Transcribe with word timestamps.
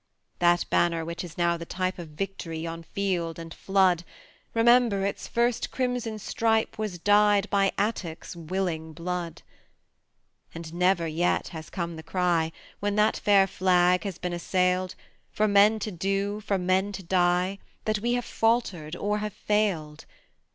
That 0.39 0.65
Banner 0.71 1.05
which 1.05 1.23
is 1.23 1.37
now 1.37 1.57
the 1.57 1.63
type 1.67 1.99
Of 1.99 2.07
victory 2.17 2.65
on 2.65 2.81
field 2.81 3.37
and 3.37 3.53
flood 3.53 4.03
Remember, 4.55 5.05
its 5.05 5.27
first 5.27 5.69
crimson 5.69 6.17
stripe 6.17 6.79
Was 6.79 6.97
dyed 6.97 7.47
by 7.51 7.71
Attucks' 7.77 8.35
willing 8.35 8.93
blood. 8.93 9.43
And 10.55 10.73
never 10.73 11.05
yet 11.07 11.49
has 11.49 11.69
come 11.69 11.97
the 11.97 12.01
cry 12.01 12.51
When 12.79 12.95
that 12.95 13.17
fair 13.17 13.45
flag 13.45 14.03
has 14.03 14.17
been 14.17 14.33
assailed 14.33 14.95
For 15.29 15.47
men 15.47 15.77
to 15.77 15.91
do, 15.91 16.39
for 16.39 16.57
men 16.57 16.91
to 16.93 17.03
die, 17.03 17.59
That 17.85 17.97
have 17.97 18.03
we 18.03 18.19
faltered 18.21 18.95
or 18.95 19.19
have 19.19 19.33
failed. 19.33 20.05